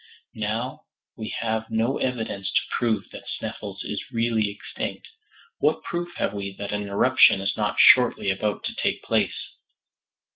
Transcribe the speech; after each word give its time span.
Now, 0.41 0.85
we 1.15 1.29
have 1.41 1.69
no 1.69 1.99
evidence 1.99 2.51
to 2.51 2.61
prove 2.75 3.11
that 3.11 3.29
Sneffels 3.37 3.83
is 3.83 4.03
really 4.11 4.49
extinct. 4.49 5.07
What 5.59 5.83
proof 5.83 6.15
have 6.15 6.33
we 6.33 6.55
that 6.57 6.71
an 6.71 6.87
eruption 6.87 7.39
is 7.39 7.55
not 7.55 7.75
shortly 7.79 8.31
about 8.31 8.63
to 8.63 8.73
take 8.73 9.03
place? 9.03 9.49